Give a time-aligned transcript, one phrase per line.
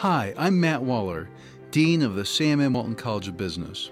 [0.00, 1.28] Hi, I'm Matt Waller,
[1.72, 2.72] Dean of the Sam M.
[2.72, 3.90] Walton College of Business.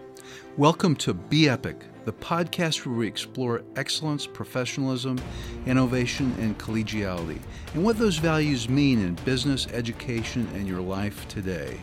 [0.56, 5.18] Welcome to Be Epic, the podcast where we explore excellence, professionalism,
[5.66, 7.38] innovation, and collegiality,
[7.74, 11.78] and what those values mean in business, education, and your life today.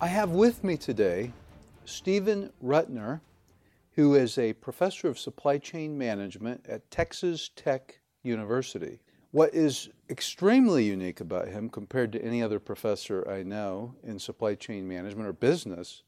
[0.00, 1.32] I have with me today
[1.84, 3.20] Stephen Rutner,
[3.92, 8.98] who is a professor of supply chain management at Texas Tech University.
[9.34, 14.54] What is extremely unique about him compared to any other professor I know in supply
[14.54, 16.04] chain management or business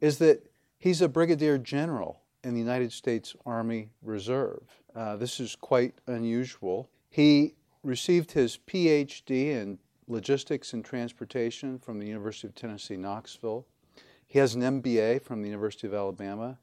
[0.00, 0.48] is that
[0.78, 4.62] he's a brigadier general in the United States Army Reserve.
[4.94, 6.88] Uh, this is quite unusual.
[7.08, 13.66] He received his PhD in logistics and transportation from the University of Tennessee, Knoxville.
[14.28, 16.60] He has an MBA from the University of Alabama,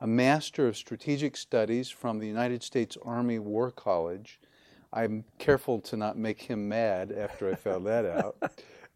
[0.00, 4.38] a Master of Strategic Studies from the United States Army War College,
[4.92, 8.36] I'm careful to not make him mad after I found that out.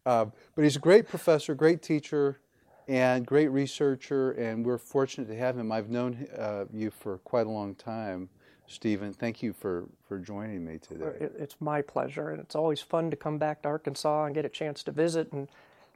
[0.05, 2.39] Uh, but he's a great professor, great teacher,
[2.87, 5.71] and great researcher, and we're fortunate to have him.
[5.71, 8.29] I've known uh, you for quite a long time,
[8.67, 9.13] Stephen.
[9.13, 11.29] Thank you for, for joining me today.
[11.37, 14.49] It's my pleasure, and it's always fun to come back to Arkansas and get a
[14.49, 15.47] chance to visit, and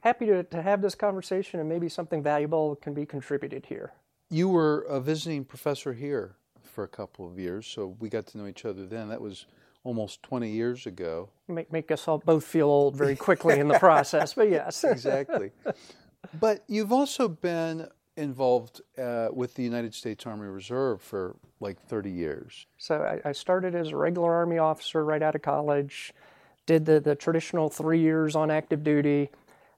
[0.02, 3.92] happy to, to have this conversation, and maybe something valuable can be contributed here.
[4.30, 8.38] You were a visiting professor here for a couple of years, so we got to
[8.38, 9.08] know each other then.
[9.08, 9.46] That was
[9.84, 11.30] almost 20 years ago.
[11.48, 14.84] Make, make us all both feel old very quickly in the process, but yes.
[14.84, 15.50] exactly.
[16.38, 22.10] But you've also been involved uh, with the United States Army Reserve for like 30
[22.10, 22.66] years.
[22.76, 26.12] So I, I, started as a regular Army officer right out of college,
[26.66, 29.30] did the, the traditional three years on active duty.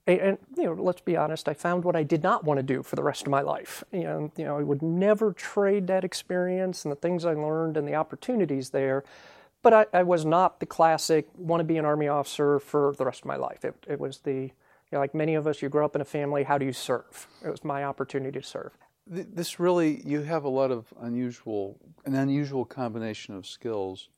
[0.07, 2.63] And, and, you know, let's be honest, I found what I did not want to
[2.63, 3.85] do for the rest of my life.
[3.93, 7.87] And, you know, I would never trade that experience and the things I learned and
[7.87, 9.05] the opportunities there
[9.63, 13.05] but I, I, was not the classic want to be an army officer for the
[13.05, 13.65] rest of my life.
[13.65, 14.53] It, it was the, you
[14.93, 17.27] know, like many of us, you grow up in a family, how do you serve?
[17.45, 18.73] It was my opportunity to serve.
[19.07, 24.09] This really, you have a lot of unusual, an unusual combination of skills.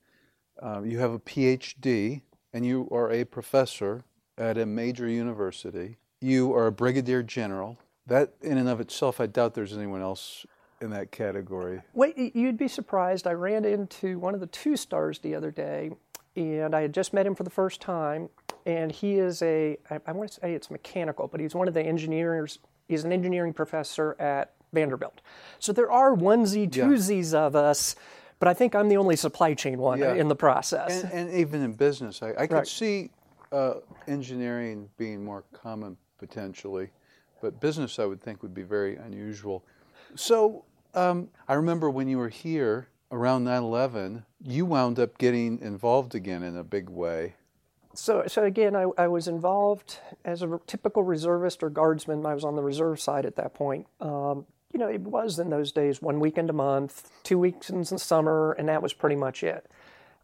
[0.61, 2.23] Uh, you have a PhD
[2.53, 4.05] and you are a professor
[4.37, 5.97] at a major university.
[6.21, 7.79] You are a brigadier general.
[8.07, 10.45] That, in and of itself, I doubt there's anyone else
[10.83, 11.81] in that category.
[11.95, 13.27] Wait, you'd be surprised.
[13.27, 15.93] I ran into one of the two stars the other day,
[16.37, 18.29] and I had just met him for the first time.
[18.67, 21.75] And he is a, I, I want to say it's mechanical, but he's one of
[21.75, 22.59] the engineers.
[22.89, 25.21] He's an engineering professor at Vanderbilt.
[25.59, 27.41] So there are onesie twosies yeah.
[27.41, 27.97] of us,
[28.39, 30.15] but I think I'm the only supply chain one yeah.
[30.15, 31.03] in the process.
[31.03, 32.67] And, and, even in business, I, I could right.
[32.67, 33.11] see
[33.51, 33.75] uh,
[34.07, 36.91] engineering being more common potentially,
[37.41, 39.65] but business I would think would be very unusual.
[40.15, 45.59] So um, I remember when you were here around 9 11, you wound up getting
[45.61, 47.35] involved again in a big way.
[47.95, 52.25] So, so again, I, I was involved as a typical reservist or guardsman.
[52.25, 53.87] I was on the reserve side at that point.
[54.01, 57.97] Um, you know, it was in those days one weekend a month, two weekends in
[57.97, 59.71] the summer, and that was pretty much it.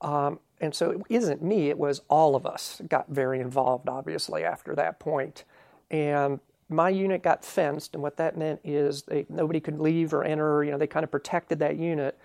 [0.00, 4.44] Um, and so it isn't me, it was all of us got very involved, obviously,
[4.44, 5.44] after that point.
[5.90, 10.24] And my unit got fenced, and what that meant is they, nobody could leave or
[10.24, 10.62] enter.
[10.62, 12.18] You know, they kind of protected that unit.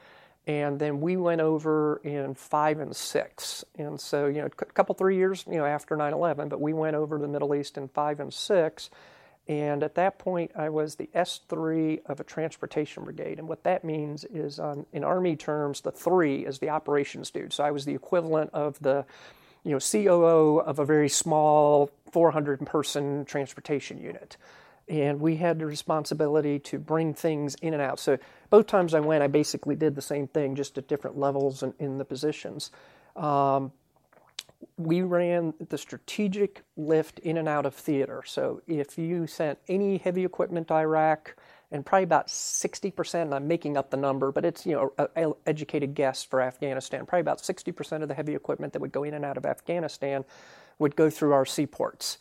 [0.45, 3.63] And then we went over in five and six.
[3.77, 6.73] And so, you know, a couple, three years, you know, after 9 11, but we
[6.73, 8.89] went over to the Middle East in five and six.
[9.47, 13.39] And at that point, I was the S3 of a transportation brigade.
[13.39, 17.53] And what that means is, um, in Army terms, the three is the operations dude.
[17.53, 19.05] So I was the equivalent of the
[19.63, 24.37] you know, COO of a very small 400 person transportation unit.
[24.89, 27.99] And we had the responsibility to bring things in and out.
[27.99, 28.17] So
[28.49, 31.73] both times I went, I basically did the same thing, just at different levels in,
[31.79, 32.69] in the positions.
[33.15, 33.71] Um,
[34.77, 38.23] we ran the strategic lift in and out of theater.
[38.25, 41.35] So if you sent any heavy equipment to Iraq,
[41.73, 45.33] and probably about 60%, and I'm making up the number, but it's, you know, an
[45.47, 47.05] educated guess for Afghanistan.
[47.07, 50.23] Probably about 60% of the heavy equipment that would go in and out of Afghanistan
[50.77, 52.19] would go through our seaports.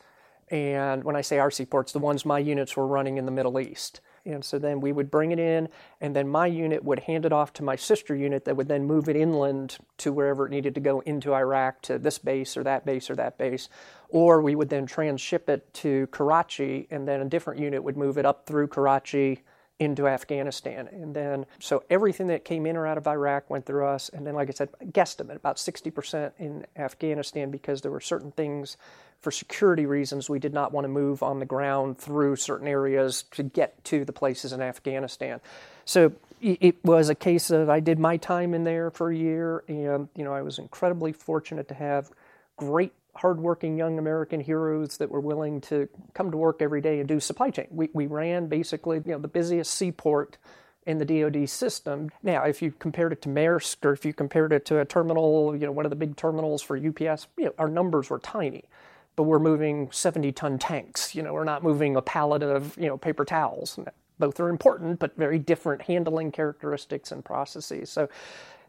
[0.50, 3.60] And when I say our seaports, the ones my units were running in the Middle
[3.60, 4.00] East.
[4.24, 5.68] And so then we would bring it in,
[6.00, 8.84] and then my unit would hand it off to my sister unit that would then
[8.84, 12.62] move it inland to wherever it needed to go into Iraq, to this base or
[12.62, 13.68] that base or that base.
[14.12, 18.18] Or we would then transship it to Karachi, and then a different unit would move
[18.18, 19.42] it up through Karachi
[19.78, 20.86] into Afghanistan.
[20.92, 24.10] And then, so everything that came in or out of Iraq went through us.
[24.10, 28.76] And then, like I said, guesstimate about 60% in Afghanistan because there were certain things
[29.22, 33.22] for security reasons we did not want to move on the ground through certain areas
[33.30, 35.40] to get to the places in Afghanistan.
[35.84, 36.12] So
[36.42, 40.08] it was a case of I did my time in there for a year, and
[40.16, 42.10] you know I was incredibly fortunate to have
[42.56, 47.08] great, hardworking young American heroes that were willing to come to work every day and
[47.08, 47.66] do supply chain.
[47.70, 50.38] We we ran basically you know the busiest seaport
[50.86, 52.10] in the DoD system.
[52.22, 55.54] Now, if you compared it to Maersk or if you compared it to a terminal,
[55.54, 58.64] you know one of the big terminals for UPS, you know our numbers were tiny
[59.14, 61.14] but we're moving 70 ton tanks.
[61.14, 63.78] You know, we're not moving a pallet of, you know, paper towels
[64.22, 67.90] both are important, but very different handling characteristics and processes.
[67.90, 68.08] So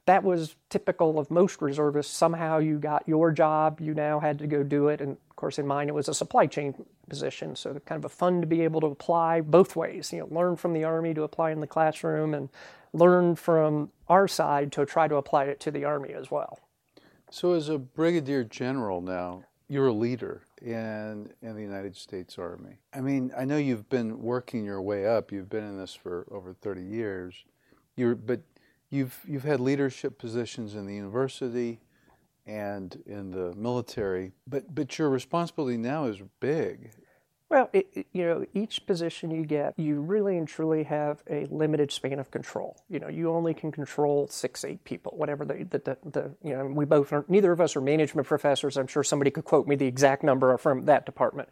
[0.05, 2.15] that was typical of most reservists.
[2.15, 4.99] Somehow you got your job, you now had to go do it.
[4.99, 7.55] And of course, in mine, it was a supply chain position.
[7.55, 10.57] So kind of a fun to be able to apply both ways, you know, learn
[10.57, 12.49] from the Army to apply in the classroom and
[12.91, 16.59] learn from our side to try to apply it to the Army as well.
[17.31, 22.77] So, as a brigadier general now, you're a leader in in the United States Army.
[22.93, 25.31] I mean, I know you've been working your way up.
[25.31, 27.45] You've been in this for over 30 years.
[27.95, 28.41] You're but
[28.93, 31.79] you've you've had leadership positions in the university
[32.45, 34.31] and in the military.
[34.47, 36.91] But but your responsibility now is big.
[37.49, 41.91] Well, it, you know, each position you get, you really and truly have a limited
[41.91, 42.81] span of control.
[42.89, 46.55] You know, you only can control six, eight people, whatever the, the, the, the you
[46.55, 48.75] know, we both are, neither of us are management professors.
[48.75, 51.47] I'm sure somebody could quote me the exact number from that department.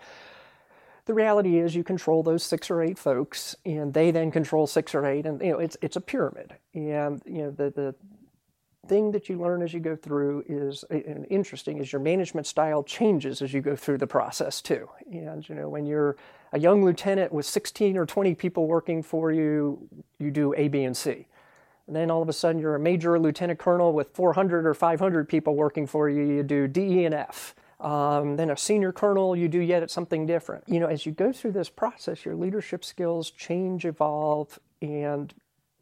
[1.12, 4.96] The reality is you control those six or eight folks and they then control six
[4.96, 6.54] or eight and, you know, it's, it's a pyramid.
[6.74, 7.96] And, you know, the, the,
[8.88, 12.82] thing that you learn as you go through is and interesting is your management style
[12.82, 14.90] changes as you go through the process too.
[15.12, 16.16] And you know when you're
[16.54, 19.88] a young lieutenant with 16 or 20 people working for you
[20.18, 21.28] you do a b and c.
[21.88, 25.30] And then all of a sudden you're a major lieutenant colonel with 400 or 500
[25.30, 29.36] people working for you you do d e and f um, then a senior colonel
[29.36, 32.36] you do yet at something different you know as you go through this process your
[32.36, 35.34] leadership skills change evolve and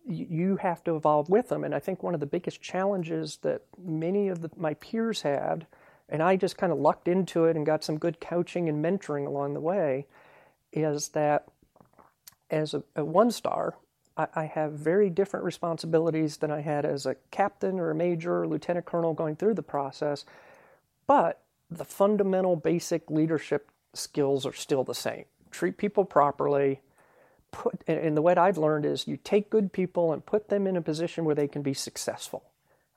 [0.10, 1.64] you have to evolve with them.
[1.64, 5.68] And I think one of the biggest challenges that many of the, my peers had,
[6.08, 9.28] and I just kind of lucked into it and got some good coaching and mentoring
[9.28, 10.08] along the way,
[10.74, 11.48] is that
[12.50, 13.76] as a, a one star,
[14.18, 18.42] I, I, have very different responsibilities than I had as a captain or a major
[18.42, 20.26] or lieutenant colonel going through the process.
[21.06, 25.26] But the fundamental basic leadership skills are still the same.
[25.52, 26.82] Treat people properly,
[27.52, 30.78] put, and the way I've learned is you take good people and put them in
[30.78, 32.44] a position where they can be successful.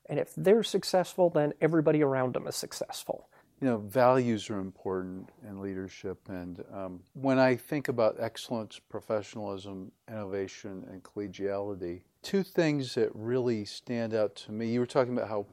[0.07, 3.29] And if they're successful, then everybody around them is successful.
[3.61, 6.19] You know, values are important in leadership.
[6.29, 13.65] And um, when I think about excellence, professionalism, innovation, and collegiality, two things that really
[13.65, 14.69] stand out to me.
[14.69, 15.47] You were talking about how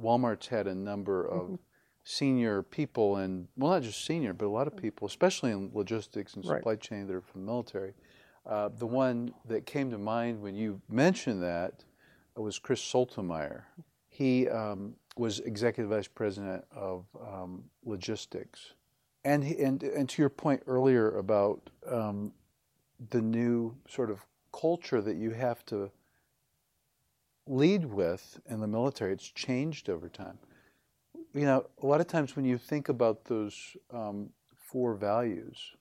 [0.00, 1.54] Walmart's had a number of mm-hmm.
[2.04, 6.34] Senior people, and well, not just senior, but a lot of people, especially in logistics
[6.34, 6.80] and supply right.
[6.80, 7.94] chain that are from the military,
[8.46, 11.84] uh, the one that came to mind when you mentioned that
[12.36, 13.62] was Chris Sultemeier.
[14.08, 18.74] He um, was executive vice president of um, logistics,
[19.24, 22.32] and he, and and to your point earlier about um,
[23.10, 25.90] the new sort of culture that you have to
[27.46, 30.38] lead with in the military, it's changed over time.
[31.34, 35.72] You know, a lot of times when you think about those um, four values,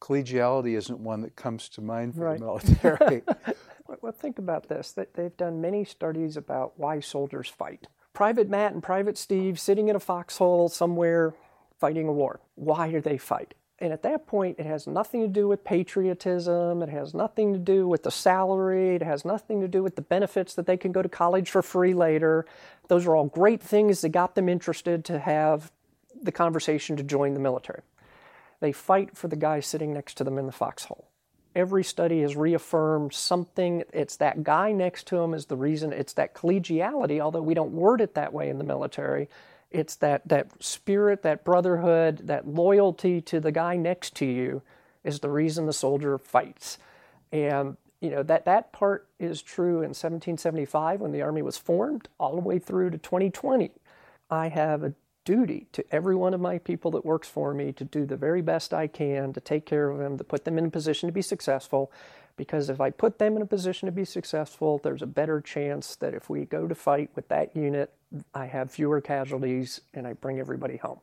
[0.00, 2.38] collegiality isn't one that comes to mind for right.
[2.38, 3.22] the military.
[4.02, 4.94] well, think about this.
[5.14, 7.86] They've done many studies about why soldiers fight.
[8.12, 11.34] Private Matt and Private Steve sitting in a foxhole somewhere
[11.78, 12.40] fighting a war.
[12.54, 13.54] Why do they fight?
[13.78, 16.82] And at that point, it has nothing to do with patriotism.
[16.82, 18.94] It has nothing to do with the salary.
[18.94, 21.60] It has nothing to do with the benefits that they can go to college for
[21.60, 22.46] free later.
[22.88, 25.70] Those are all great things that got them interested to have
[26.22, 27.82] the conversation to join the military.
[28.60, 31.08] They fight for the guy sitting next to them in the foxhole.
[31.54, 33.84] Every study has reaffirmed something.
[33.92, 35.92] It's that guy next to him is the reason.
[35.92, 39.28] It's that collegiality, although we don't word it that way in the military.
[39.70, 44.62] It's that, that spirit, that brotherhood, that loyalty to the guy next to you
[45.04, 46.78] is the reason the soldier fights.
[47.32, 52.08] And you know that that part is true in 1775 when the army was formed
[52.18, 53.72] all the way through to 2020
[54.30, 54.92] i have a
[55.26, 58.40] duty to every one of my people that works for me to do the very
[58.40, 61.12] best I can to take care of them, to put them in a position to
[61.12, 61.92] be successful.
[62.38, 65.96] Because if I put them in a position to be successful, there's a better chance
[65.96, 67.92] that if we go to fight with that unit,
[68.34, 71.00] I have fewer casualties and I bring everybody home.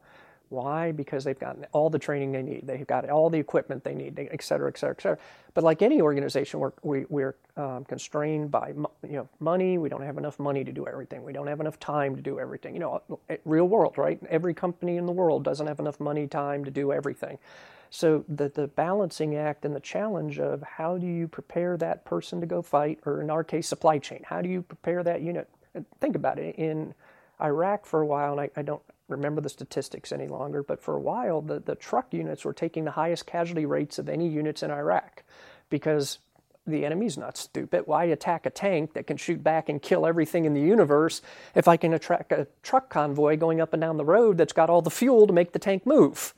[0.54, 0.92] Why?
[0.92, 2.68] Because they've gotten all the training they need.
[2.68, 5.18] They've got all the equipment they need, et cetera, et cetera, et cetera.
[5.56, 9.80] But like any organization, we're, we, we're um, constrained by you know, money.
[9.80, 11.24] We don't have enough money to do everything.
[11.24, 12.76] We don't have enough time to do everything.
[12.76, 13.02] You know,
[13.46, 14.20] real world, right?
[14.30, 17.40] Every company in the world doesn't have enough money, time to do everything.
[17.90, 22.40] So the, the balancing act and the challenge of how do you prepare that person
[22.42, 24.22] to go fight, or in our case, supply chain.
[24.24, 25.50] How do you prepare that unit?
[26.00, 26.56] Think about it.
[26.58, 26.94] In
[27.42, 30.96] Iraq for a while, and I, I don't remember the statistics any longer, but for
[30.96, 34.64] a while, the, the truck units were taking the highest casualty rates of any units
[34.64, 35.24] in Iraq
[35.70, 36.20] because
[36.66, 37.84] the enemy's not stupid.
[37.86, 41.22] Why attack a tank that can shoot back and kill everything in the universe
[41.56, 44.70] if I can attract a truck convoy going up and down the road that's got
[44.70, 46.34] all the fuel to make the tank move?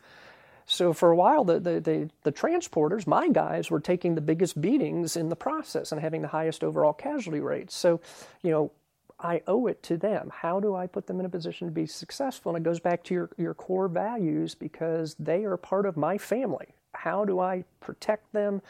[0.66, 4.60] So for a while, the, the, the, the, transporters, my guys, were taking the biggest
[4.60, 7.76] beatings in the process and having the highest overall casualty rates.
[7.76, 8.02] So,
[8.42, 8.72] you know,
[9.20, 10.32] I owe it to them.
[10.34, 12.56] How do I put them in a position to be successful?
[12.56, 16.18] And it goes back to your, your core values because they are part of my
[16.18, 16.68] family.
[16.94, 18.62] How do I protect them?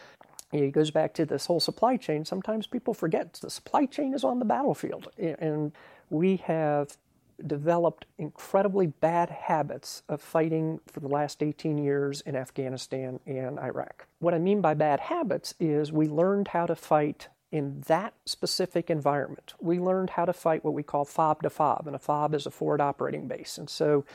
[0.51, 2.25] It goes back to this whole supply chain.
[2.25, 5.09] Sometimes people forget the supply chain is on the battlefield.
[5.17, 5.71] And
[6.09, 6.97] we have
[7.45, 14.07] developed incredibly bad habits of fighting for the last 18 years in Afghanistan and Iraq.
[14.19, 18.89] What I mean by bad habits is we learned how to fight in that specific
[18.89, 19.53] environment.
[19.59, 22.45] We learned how to fight what we call FOB to FOB, and a FOB is
[22.45, 23.57] a forward operating base.
[23.57, 24.05] And so,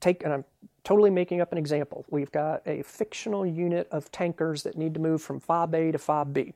[0.00, 0.44] take, and I'm
[0.84, 2.04] totally making up an example.
[2.10, 5.98] We've got a fictional unit of tankers that need to move from FOB A to
[5.98, 6.52] FOB B.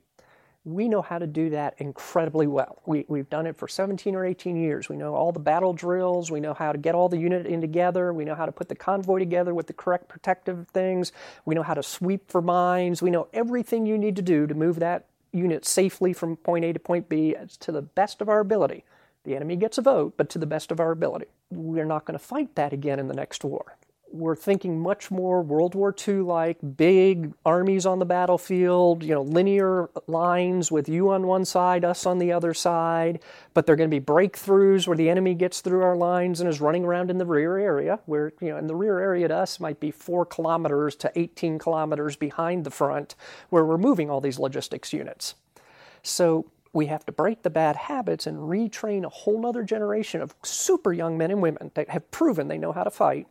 [0.64, 2.82] We know how to do that incredibly well.
[2.84, 4.88] We, we've done it for 17 or 18 years.
[4.88, 6.30] We know all the battle drills.
[6.30, 8.12] We know how to get all the unit in together.
[8.12, 11.12] We know how to put the convoy together with the correct protective things.
[11.46, 13.00] We know how to sweep for mines.
[13.00, 16.72] We know everything you need to do to move that unit safely from point A
[16.72, 18.84] to point B as to the best of our ability.
[19.24, 21.26] The enemy gets a vote, but to the best of our ability.
[21.50, 23.76] We're not going to fight that again in the next war
[24.10, 29.22] we're thinking much more World War II like big armies on the battlefield, you know,
[29.22, 33.20] linear lines with you on one side, us on the other side.
[33.54, 36.48] But there are going to be breakthroughs where the enemy gets through our lines and
[36.48, 39.36] is running around in the rear area, where, you know, and the rear area to
[39.36, 43.14] us might be four kilometers to 18 kilometers behind the front,
[43.50, 45.34] where we're moving all these logistics units.
[46.02, 50.34] So we have to break the bad habits and retrain a whole other generation of
[50.42, 53.26] super young men and women that have proven they know how to fight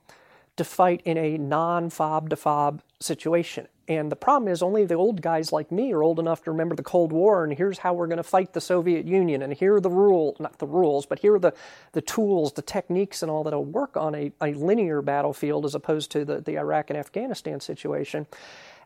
[0.58, 3.68] to fight in a non fob to fob situation.
[3.88, 6.76] And the problem is, only the old guys like me are old enough to remember
[6.76, 9.76] the Cold War, and here's how we're going to fight the Soviet Union, and here
[9.76, 11.54] are the rules, not the rules, but here are the,
[11.94, 16.12] the tools, the techniques, and all that'll work on a, a linear battlefield as opposed
[16.12, 18.28] to the, the Iraq and Afghanistan situation.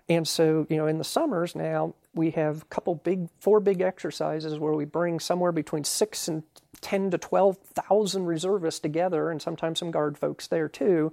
[0.07, 3.81] And so, you know, in the summers now, we have a couple big, four big
[3.81, 6.43] exercises where we bring somewhere between six and
[6.81, 11.11] 10 to 12,000 reservists together, and sometimes some guard folks there too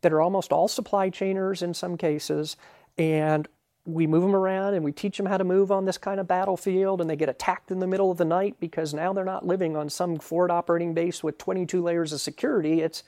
[0.00, 2.56] that are almost all supply chainers in some cases,
[2.96, 3.48] and
[3.88, 6.28] we move them around and we teach them how to move on this kind of
[6.28, 9.46] battlefield and they get attacked in the middle of the night because now they're not
[9.46, 12.82] living on some forward operating base with 22 layers of security.
[12.82, 13.02] It's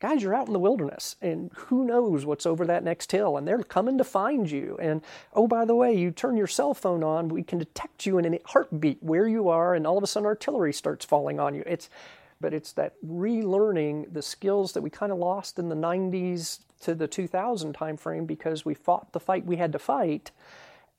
[0.00, 3.46] guys you're out in the wilderness and who knows what's over that next hill and
[3.46, 4.78] they're coming to find you.
[4.80, 5.02] And
[5.34, 8.34] oh by the way you turn your cell phone on we can detect you in
[8.34, 11.62] a heartbeat where you are and all of a sudden artillery starts falling on you.
[11.66, 11.90] It's
[12.42, 16.94] but it's that relearning the skills that we kind of lost in the 90s to
[16.94, 20.30] the 2000 timeframe because we fought the fight we had to fight.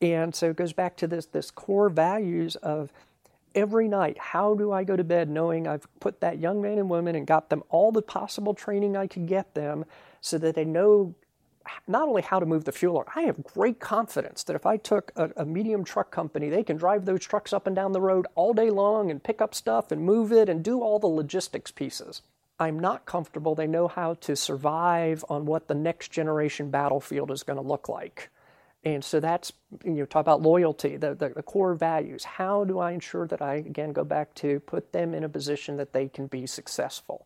[0.01, 2.91] And so it goes back to this this core values of
[3.55, 6.89] every night, how do I go to bed knowing I've put that young man and
[6.89, 9.85] woman and got them all the possible training I could get them
[10.21, 11.13] so that they know
[11.87, 15.11] not only how to move the fuel I have great confidence that if I took
[15.15, 18.27] a, a, medium truck company, they can drive those trucks up and down the road
[18.35, 21.71] all day long and pick up stuff and move it and do all the logistics
[21.71, 22.21] pieces.
[22.59, 27.43] I'm not comfortable they know how to survive on what the next generation battlefield is
[27.43, 28.29] going to look like.
[28.85, 29.53] And so that's,
[29.83, 32.25] you know, talk about loyalty, the, the, the core values.
[32.25, 35.77] How do I ensure that I, again, go back to put them in a position
[35.77, 37.25] that they can be successful?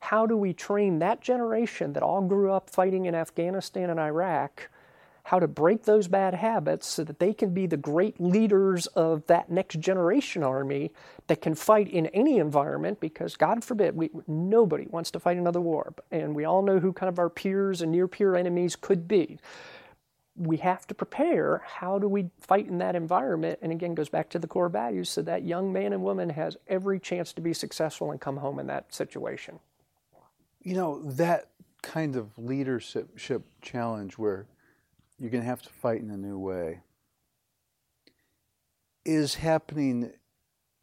[0.00, 4.68] How do we train that generation that all grew up fighting in Afghanistan and Iraq
[5.26, 9.26] how to break those bad habits so that they can be the great leaders of
[9.26, 10.92] that next generation army
[11.26, 13.00] that can fight in any environment?
[13.00, 16.92] Because god forbid we, nobody wants to fight another war and we all know who
[16.92, 19.40] kind of our peers and near peer enemies could be.
[20.36, 24.28] We have to prepare how do we fight in that environment and again goes back
[24.30, 27.52] to the core values so that young man and woman has every chance to be
[27.52, 29.58] successful and come home in that situation
[30.66, 33.08] you know, that kind of leadership
[33.62, 34.48] challenge where
[35.16, 36.80] you're going to have to fight in a new way
[39.04, 40.10] is happening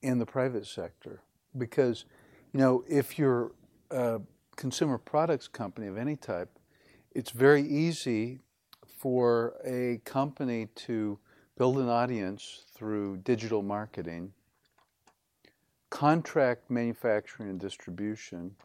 [0.02, 1.22] in the private sector.
[1.58, 2.06] Because,
[2.54, 3.52] you know, if you're
[3.92, 4.22] a
[4.56, 6.58] consumer products company of any type,
[7.12, 8.40] it's very easy
[8.88, 11.20] for a company to
[11.58, 14.32] build an audience through digital marketing,
[15.90, 18.56] contract manufacturing and distribution,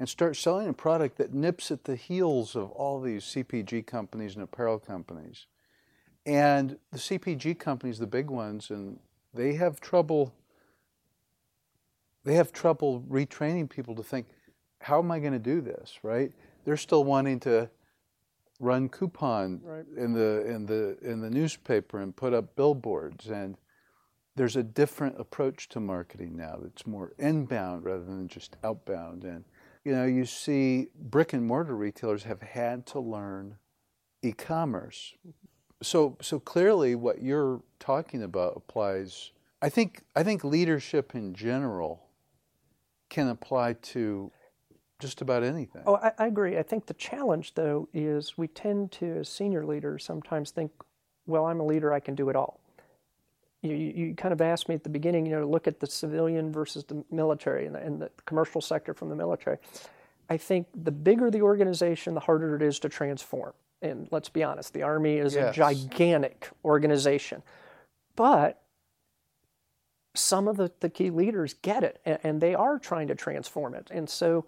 [0.00, 4.34] and start selling a product that nips at the heels of all these CPG companies
[4.34, 5.46] and apparel companies.
[6.24, 8.98] And the CPG companies, the big ones, and
[9.34, 10.34] they have trouble
[12.24, 14.26] they have trouble retraining people to think,
[14.82, 16.30] how am I going to do this, right?
[16.64, 17.70] They're still wanting to
[18.58, 19.86] run coupon right.
[19.96, 23.56] in the in the in the newspaper and put up billboards and
[24.36, 29.44] there's a different approach to marketing now that's more inbound rather than just outbound and
[29.84, 33.56] you know you see brick and mortar retailers have had to learn
[34.22, 35.14] e-commerce
[35.82, 39.30] so so clearly what you're talking about applies
[39.62, 42.02] i think i think leadership in general
[43.08, 44.30] can apply to
[45.00, 45.82] just about anything.
[45.86, 46.58] Oh, I, I, agree.
[46.58, 50.70] I think the challenge, though, is we tend to, as senior leaders, sometimes think,
[51.26, 52.59] well, I'm a leader, I can do it all.
[53.62, 56.50] You, you kind of asked me at the beginning, you know, look at the civilian
[56.50, 59.58] versus the military and the, and the commercial sector from the military.
[60.30, 63.52] I think the bigger the organization, the harder it is to transform.
[63.82, 65.52] And let's be honest, the Army is yes.
[65.52, 67.42] a gigantic organization.
[68.16, 68.62] But
[70.14, 73.74] some of the, the key leaders get it and, and, they are trying to transform
[73.74, 73.88] it.
[73.90, 74.44] And so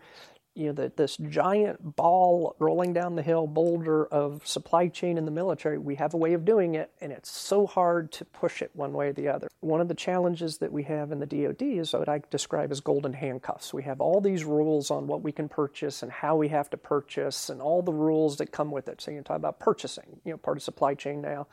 [0.54, 5.24] you know, the, this giant ball rolling down the hill boulder of supply chain in
[5.24, 8.60] the military, we have a way of doing it, and it's so hard to push
[8.60, 9.48] it one way or the other.
[9.60, 12.80] One of the challenges that we have in the DoD is what I describe as
[12.80, 13.72] golden handcuffs.
[13.72, 16.76] We have all these rules on what we can purchase and how we have to
[16.76, 19.00] purchase, and all the rules that come with it.
[19.00, 21.46] So you talk about purchasing, you know, part of supply chain now.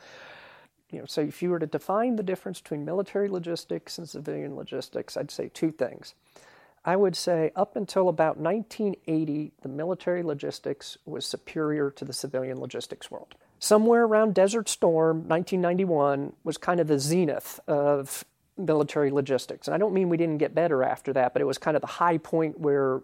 [0.90, 4.56] You know, so if you were to define the difference between military logistics and civilian
[4.56, 6.14] logistics, I'd say two things.
[6.84, 12.58] I would say up until about 1980, the military logistics was superior to the civilian
[12.58, 13.34] logistics world.
[13.58, 18.24] Somewhere around Desert Storm, 1991, was kind of the zenith of
[18.56, 19.68] military logistics.
[19.68, 21.82] And I don't mean we didn't get better after that, but it was kind of
[21.82, 23.02] the high point where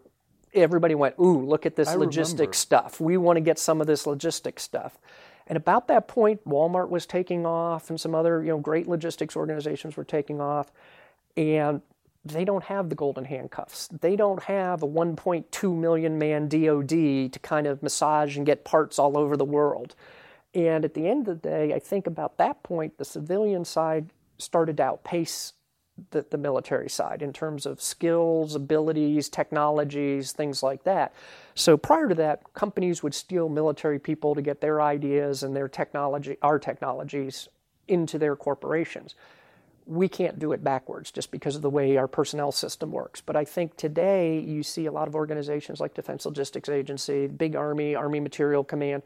[0.55, 2.99] everybody went, Ooh, look at this I logistics stuff.
[3.01, 4.99] We want to get some of this logistics stuff.
[5.47, 9.37] And about that point, Walmart was taking off and some other, you know, great logistics
[9.37, 10.73] organizations were taking off.
[11.37, 11.83] And
[12.29, 13.89] they don't have the golden handcuffs.
[13.89, 18.99] They don't have a 1.2 million man DoD to kind of massage and get parts
[18.99, 19.95] all over the world.
[20.55, 24.11] And at the end of the day, I think about that point, the civilian side
[24.39, 25.53] started to outpace
[26.11, 31.15] the, the military side in terms of skills, abilities, technologies, things like that.
[31.55, 35.69] So prior to that, companies would steal military people to get their ideas and their
[35.69, 37.49] technology, our technologies,
[37.89, 39.15] into their corporations
[39.87, 43.21] we can't do it backwards just because of the way our personnel system works.
[43.21, 47.55] But I think today you see a lot of organizations like Defense Logistics Agency, Big
[47.55, 49.05] Army, Army Materiel Command,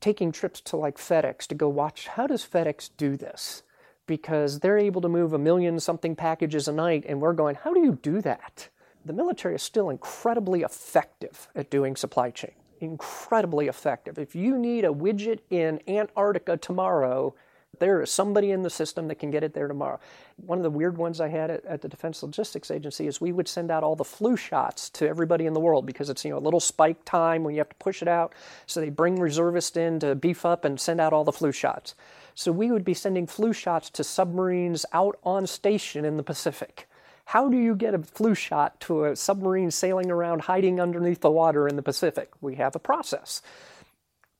[0.00, 3.62] taking trips to like FedEx to go watch how does FedEx do this?
[4.06, 7.72] Because they're able to move a million something packages a night, and we're going, how
[7.72, 8.68] do you do that?
[9.04, 12.52] The military is still incredibly effective at doing supply chain.
[12.80, 14.18] Incredibly effective.
[14.18, 17.34] If you need a widget in Antarctica tomorrow,
[17.80, 19.98] there is somebody in the system that can get it there tomorrow.
[20.36, 23.32] One of the weird ones I had at, at, the Defense Logistics Agency is we
[23.32, 26.30] would send out all the flu shots to everybody in the world because it's you
[26.30, 28.34] know a little spike time when you have to push it out.
[28.66, 31.94] So they bring reservists in to beef up and send out all the flu shots.
[32.34, 36.86] So we would be sending flu shots to submarines out on station in the Pacific.
[37.26, 41.30] How do you get a flu shot to a submarine sailing around hiding underneath the
[41.30, 42.30] water in the Pacific?
[42.40, 43.40] We have a process.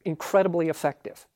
[0.04, 1.26] Incredibly effective.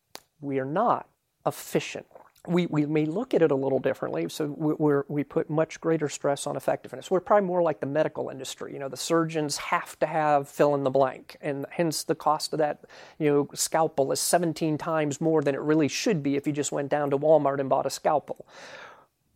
[0.41, 1.07] We are not
[1.47, 2.07] efficient.
[2.47, 6.11] We, we may look at it a little differently, so we we put much greater
[6.11, 7.11] stress on effectiveness.
[7.11, 8.75] We're probably more like the medical industry.
[8.75, 12.53] You know, the surgeons have to have fill in the blank, and hence the cost
[12.53, 12.85] of that,
[13.19, 16.71] you know, scalpel is 17 times more than it really should be if you just
[16.71, 18.47] went down to Walmart and bought a scalpel.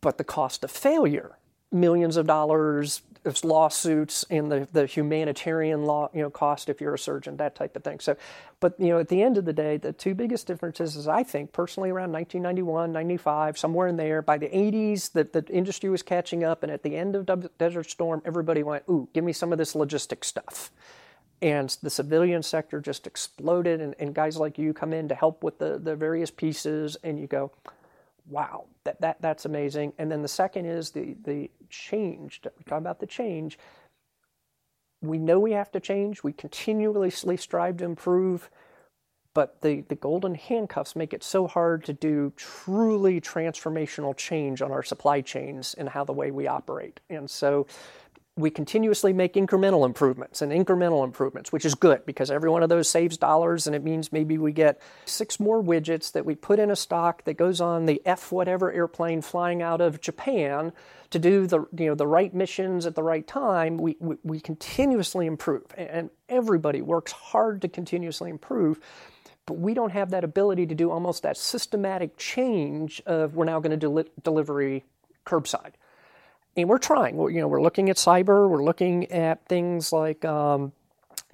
[0.01, 1.39] But the cost of failure,
[1.71, 6.93] millions of dollars, there's lawsuits and the, the humanitarian law, you know, cost if you're
[6.93, 7.99] a surgeon, that type of thing.
[7.99, 8.15] So,
[8.59, 11.23] but you know, at the end of the day, the two biggest differences is I
[11.23, 14.21] think personally around 1991, 95, somewhere in there.
[14.21, 17.89] By the 80s, the, the industry was catching up, and at the end of Desert
[17.89, 20.71] Storm, everybody went, "Ooh, give me some of this logistic stuff."
[21.41, 25.43] And the civilian sector just exploded, and, and guys like you come in to help
[25.43, 27.51] with the, the various pieces, and you go,
[28.29, 29.93] wow, that, that, that's amazing.
[29.97, 32.41] And then the second is the, the change.
[32.43, 33.57] We talk about the change.
[35.01, 36.23] We know we have to change.
[36.23, 38.49] We continuously strive to improve.
[39.33, 44.71] But the, the golden handcuffs make it so hard to do truly transformational change on
[44.71, 46.99] our supply chains and how the way we operate.
[47.09, 47.67] And so
[48.39, 52.69] we continuously make incremental improvements and incremental improvements, which is good because every one of
[52.69, 56.57] those saves dollars and it means maybe we get six more widgets that we put
[56.57, 60.71] in a stock that goes on the F whatever airplane flying out of Japan
[61.09, 63.77] to do the you know the right missions at the right time.
[63.77, 68.79] We we, we continuously improve and everybody works hard to continuously improve.
[69.45, 73.59] But we don't have that ability to do almost that systematic change of we're now
[73.59, 74.85] going to deli- delivery
[75.25, 75.73] curbside
[76.61, 77.15] and we're trying.
[77.15, 78.49] We're, you know, we're looking at cyber.
[78.49, 80.71] We're looking at things like um,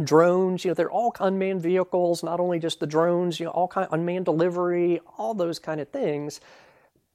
[0.03, 0.65] drones.
[0.65, 3.39] You know, they're all unmanned vehicles, not only just the drones.
[3.39, 6.39] You know, all kind of unmanned delivery, all those kind of things.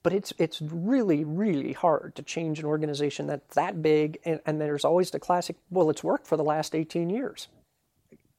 [0.02, 4.18] But it's it's really really hard to change an organization that's that big.
[4.24, 5.56] And, and there's always the classic.
[5.70, 7.48] Well, it's worked for the last 18 years.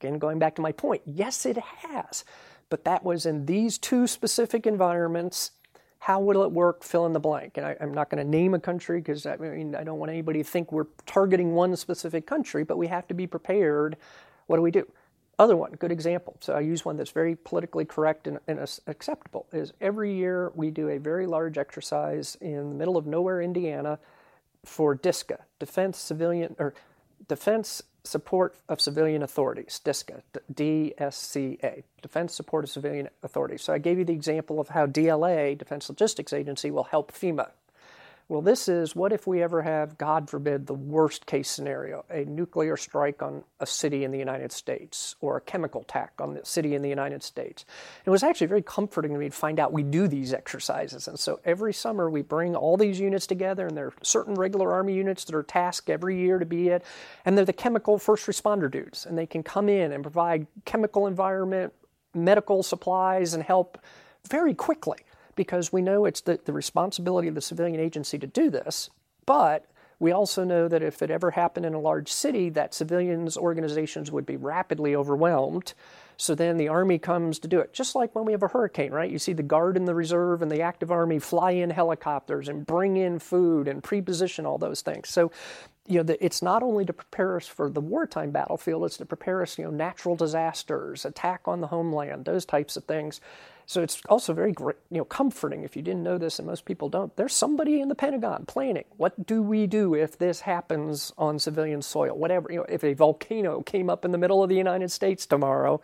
[0.00, 1.02] Again, going back to my point.
[1.04, 2.24] Yes, it has.
[2.68, 5.52] But that was in these two specific environments
[6.02, 6.82] how will it work?
[6.82, 7.56] Fill in the blank.
[7.56, 10.10] And I, am not going to name a country because I mean I don't want
[10.10, 13.96] anybody to think we're targeting one specific country, but we have to be prepared.
[14.48, 14.90] What do we do?
[15.38, 16.36] Other one, good example.
[16.40, 19.46] So I use one that's very politically correct and, and acceptable.
[19.52, 24.00] Is every year we do a very large exercise in the middle of nowhere, Indiana,
[24.64, 26.74] for DISCA, Defense Civilian or
[27.28, 33.62] Defense Support of Civilian Authorities, DSCA, DSCA, Defense Support of Civilian Authorities.
[33.62, 37.50] So I gave you the example of how DLA, Defense Logistics Agency, will help FEMA
[38.32, 42.24] well, this is what if we ever have, God forbid, the worst case scenario a
[42.24, 46.40] nuclear strike on a city in the United States or a chemical attack on the
[46.42, 47.66] city in the United States?
[48.06, 51.08] It was actually very comforting to me to find out we do these exercises.
[51.08, 54.72] And so every summer we bring all these units together, and there are certain regular
[54.72, 56.82] Army units that are tasked every year to be it.
[57.26, 61.06] And they're the chemical first responder dudes, and they can come in and provide chemical
[61.06, 61.74] environment,
[62.14, 63.76] medical supplies, and help
[64.26, 64.96] very quickly
[65.34, 68.90] because we know it's the, the responsibility of the civilian agency to do this,
[69.26, 69.66] but
[70.02, 74.10] we also know that if it ever happened in a large city, that civilians organizations
[74.10, 75.74] would be rapidly overwhelmed.
[76.16, 77.72] So then the Army comes to do it.
[77.72, 79.08] Just like when we have a hurricane, right?
[79.08, 82.66] You see the Guard and the Reserve and the active Army fly in helicopters and
[82.66, 85.08] bring in food and pre-position all those things.
[85.08, 85.30] So,
[85.86, 89.06] you know, the, it's not only to prepare us for the wartime battlefield, it's to
[89.06, 93.20] prepare us, you know, natural disasters, attack on the homeland, those types of things.
[93.72, 96.90] So it's also very you know, comforting if you didn't know this, and most people
[96.90, 97.16] don't.
[97.16, 98.84] There's somebody in the Pentagon planning.
[98.98, 102.14] What do we do if this happens on civilian soil?
[102.14, 105.24] Whatever, you know, if a volcano came up in the middle of the United States
[105.24, 105.80] tomorrow,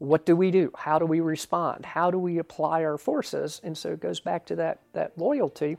[0.00, 0.72] what do we do?
[0.76, 1.86] How do we respond?
[1.86, 3.60] How do we apply our forces?
[3.62, 5.76] And so it goes back to that that loyalty.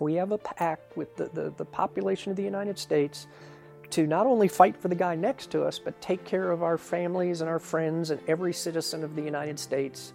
[0.00, 3.26] We have a pact with the, the, the population of the United States
[3.90, 6.78] to not only fight for the guy next to us, but take care of our
[6.78, 10.14] families and our friends and every citizen of the United States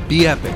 [0.11, 0.53] be epic.